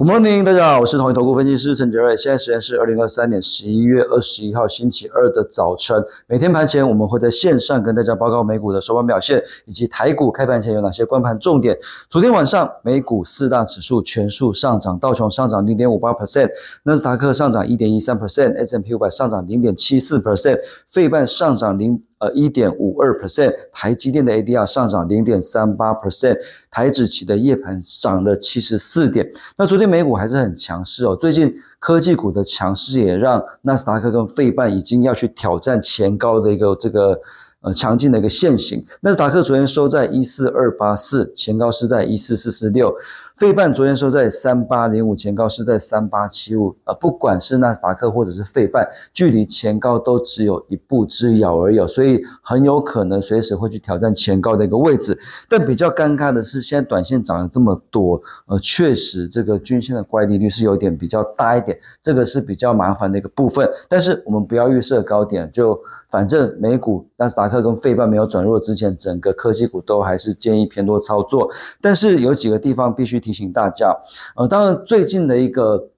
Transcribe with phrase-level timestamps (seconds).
[0.00, 2.16] Good morning，大家好，我是统一投顾分析师陈杰瑞。
[2.16, 6.02] 现在时间是二零二三年十一月二十一号星期二的早晨。
[6.26, 11.76] 每天盘前我们会在线上跟大家报告美股的收盘表现，以及台股开盘前有哪些关盘重点。
[12.08, 16.48] 昨天晚上美股四大指数全数上涨，道琼上涨零点五八 percent，
[16.82, 22.02] 纳斯达克上涨一点一三 percent，S M P 五百上涨零点七四 percent，费半上涨零。
[22.20, 26.38] 呃，一点五二 percent，台积电的 ADR 上涨零点三八 percent，
[26.70, 29.26] 台指期的夜盘涨了七十四点。
[29.56, 37.20] 那昨天美股还是很强势哦，最近科技股的强势也让纳斯达克跟费半已经要去挑战前高的一个这个。
[37.62, 38.84] 呃，强劲的一个线型。
[39.02, 42.94] 纳斯达克昨天收在一四二八四，前高是在一四四四六。
[43.36, 46.74] 费半昨天收在三八零五，前高是在三八七五。
[46.84, 55.18] 呃，不管是纳斯达克或者是费半，距离前高都只有一步之遥而已，所以很有可能随时会去挑战前高的一个位置。
[55.48, 63.68] 但比较尴尬的是，现在短线涨了这么多，呃，确实这个均线的乖离率是有点比较大一点，这个是比较麻烦的一个部分。
[63.88, 65.78] 但是我们不要预设高点，就。
[66.10, 71.48] 反正美股纳斯达克跟费半没有转弱之前，整个科技股都还是建议偏多操作。
[71.80, 73.96] 但是有几个地方必须提醒大家，
[74.34, 75.90] 呃，当然最近的一个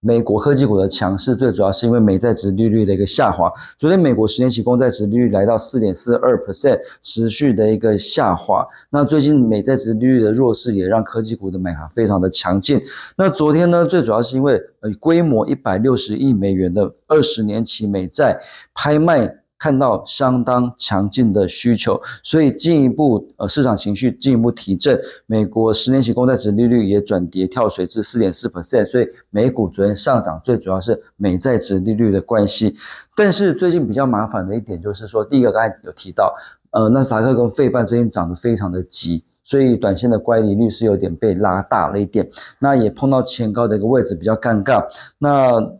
[0.00, 3.50] 美国科技股的强势，最主要是因为美债值利率的一个下滑。
[3.78, 8.66] 昨天美国十年期公债值利率来到四点四二 percent，持续的一个下滑。
[8.90, 12.82] 那最近美债值利率的弱势，也让科技股的买盘非常的强劲。
[13.16, 18.40] 那昨天呢，最主要是因为呃规模一百六十亿美元的二十年期美债
[18.74, 19.38] 拍卖。
[19.64, 32.76] 看到相当强劲的需求，所以进一步呃市场情绪进一步提振，美国十年期公债值利率也转跌跳水至四点四 percent，所以美股昨天上涨最主要是美债值利率的关系。
[33.16, 36.34] 但是最近比较麻烦的一点就是说，第一个刚才有提到，
[36.70, 42.28] 呃纳斯达克跟费半最近涨得非常的急，所以短线的乖离率是有点被拉大了一点，
[42.58, 44.84] 那也碰到前高的一个位置比较尴尬，
[45.18, 45.72] 那。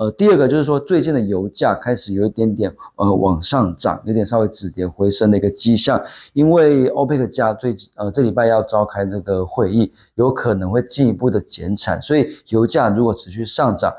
[0.00, 6.02] 呃，第二个就是说，最近的油价开始有一点点呃往上涨，有点稍微止跌回升的一个迹象，
[6.32, 13.92] 因为欧佩克加最呃这礼拜要召开这个会议，有可能会进一步的减产，所以油价如果持续上涨。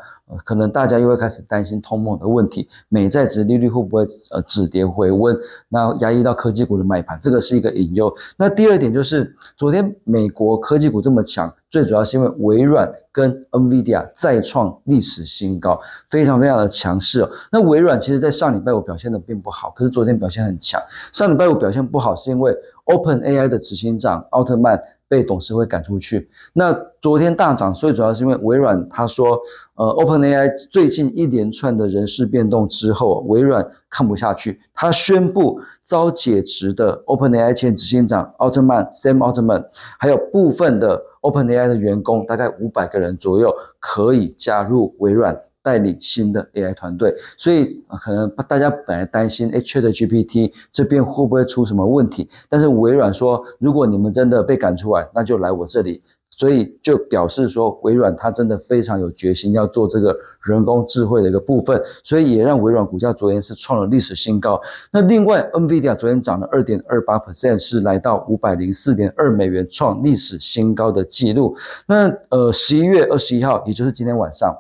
[0.46, 5.38] 可能大家又会开始担心通膨的问题，美债值利率会不会呃止跌回温，
[5.70, 8.14] 那压抑到科技股的买盘，这个是一个隐忧。
[8.38, 17.30] 那第二点就是，昨天美国科技股这么强，最主要是因为微软跟 NVIDIA 再创历史新高，非常非常的强势哦。
[17.52, 20.82] 那微软其实在上礼拜五表现的并不好，可是昨天表现很强。
[21.12, 22.56] 上礼拜五表现不好是因为
[22.86, 24.82] OpenAI 的执行长奥特曼。
[25.12, 26.30] 被董事会赶出去。
[26.54, 29.38] 那昨天大涨，最主要是因为微软他说，
[29.76, 39.66] 呃，OpenAI 最近一连串的人事变动之后，微软看不下去，他宣布遭解职的 OpenAI 前执行长奥特曼 Sam 奥特曼，
[40.00, 45.38] 还有部分的 OpenAI 的员工，大概五百个人左右，可以加入微软。
[45.64, 64.60] 带领新的 AI 团队，所以可能大家本来担心 ChatGPT 这边会不会出什么问题，但是微软说，如果你们真的被赶出来，那就来我这里，所以就表示说，微软它真的非常有决心要做这个人工智慧的一个部分，所以也让微软股价昨天是创了历史新高。
[64.92, 71.56] 那另外，NVIDIA 昨天涨了二点二八 percent，是来到五百零四点二美元，创历史新高的记录。
[71.86, 74.56] 那呃，十一月二十一号，也就是今天晚上。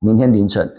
[0.00, 0.74] 明天凌晨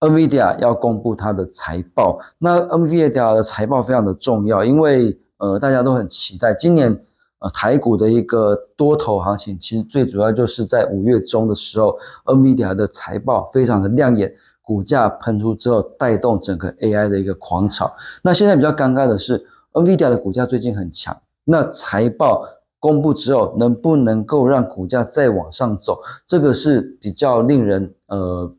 [0.00, 2.18] ，NVIDIA 要公布它的财报。
[2.36, 6.90] 那 NVIDIA 的财报非常的重要，因为呃大家都很期待今年
[7.38, 17.94] 呃台股的一个多头行情，其实最主要就是在五月中的时候，NVIDIA 的财报非常的亮眼，股价喷出之后带动整个 AI 的一个狂潮。
[18.22, 22.44] 那现在比较尴尬的是，NVIDIA 的股价最近很强，那财报。
[22.80, 28.54] 公布之后，能不能够让股价再往上走，这个是比较令人呃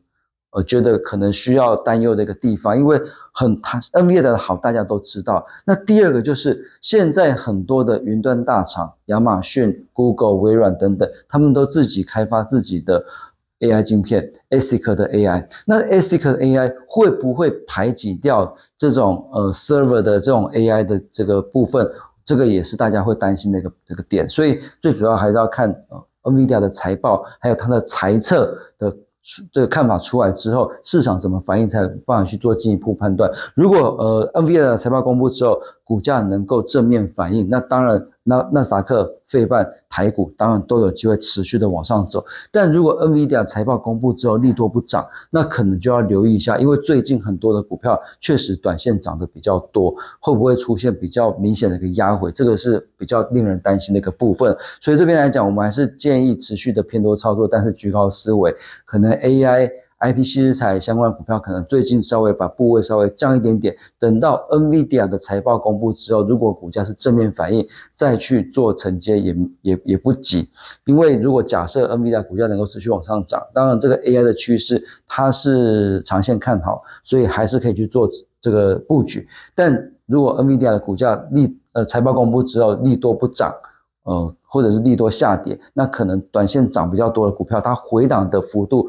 [0.52, 3.00] 呃觉得可能需要担忧的一个地方，因为
[3.32, 5.46] 很它 NVIDIA 的好大家都知道。
[5.64, 13.04] 那第二个就是现在很多的云端大厂，亚马逊、Google、微软等等，他们都自己开发自己的
[13.60, 15.46] AI 晶片，ASIC 的 AI。
[15.66, 21.90] 那 ASIC 的 AI 会不会排挤掉这种呃 server 的这种 AI 的这个部分？
[22.30, 28.96] 这个也是大家会担心的一个这个点，所以最主要还是要看呃，NVIDIA 的财报，还有它的财测的
[29.52, 33.28] 这个看法出来之后，市场怎么反应才有办法去做进一步判断。
[33.56, 38.00] 如果呃，NVIDIA 的财报公布之后，股价能够正面反应，那当然
[38.30, 42.24] 那纳斯达克、费半、台股当然都有机会持续的往上走。
[42.52, 52.30] 但如果 NVIDIA 财报公布之后利多不涨，那可能就要留意一下，因为最近很多的股票确实短线涨得比较多，会不会出现比较明显的一个压回？
[52.30, 54.56] 这个是比较令人担心的一个部分。
[54.80, 58.54] 所以这边来讲，我们还是建议持续的偏多操作，但是居高思维，
[58.84, 59.68] 可能 AI。
[60.00, 70.48] I P C 材相关股票可能最近稍微把部位稍微降一点点，等到 N V D I A 的财报公布之后，如果股价是正面反应，再去做承接也也也不急。
[70.86, 78.08] 因为如果假设 N V D I A 股价能够持续往上涨，当然这个 A I 的趋势它是长线看好，所以还是可以去做
[78.40, 79.28] 这个布局。
[79.54, 83.54] 但如果 N V D I A 的股价利呃财报公布之后利多不涨，
[84.04, 88.88] 呃或者是利多下跌，那可能短线涨比较多的股票，它回档的幅度。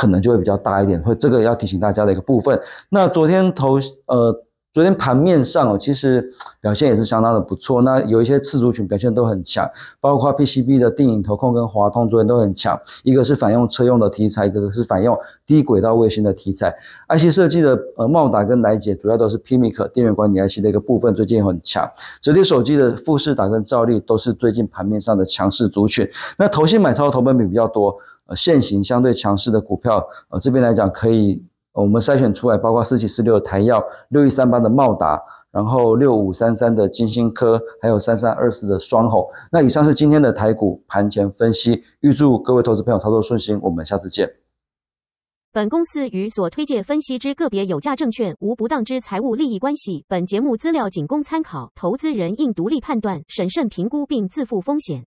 [0.00, 2.58] 可能就会比较大一点，会这个要提醒大家的一个部分。
[2.88, 3.74] 那昨天投
[4.06, 4.32] 呃，
[4.72, 6.32] 昨天盘面上哦，其实
[6.62, 7.82] 表现也是相当的不错。
[7.82, 9.68] 那有一些次族群表现都很强，
[10.00, 12.80] 包括 PCB 的定影投控跟华通昨天都很强。
[13.02, 16.74] 一个是反用车用的题材，一个是反用低轨道卫星的题材。
[17.10, 21.86] IC 设计的呃茂达跟来解主要都是 PMIC 电源管理 IC 的一个部分，最近很强。
[22.22, 26.08] 折叠手机的富士达跟兆利都是最近盘面上的强势族群。
[26.38, 27.98] 那投信买超的投本比比较多。
[28.36, 35.20] 现行相对强势的股票，呃，这边来讲可以，我们筛选出来，包括四七四六的台药、六一三八的茂达，
[35.52, 39.30] 然后六五三三的金星科，还有三三二四的双吼。
[39.50, 44.30] 那以上是今天的台股盘前分析，预祝各位投资朋友操作顺心，我们下次见。
[45.52, 55.09] 本公司与所推介分析之个别有价证券无不当之财务利益关系，本节目资料仅供参考，投资人应独立判断、审慎评估并自负风险。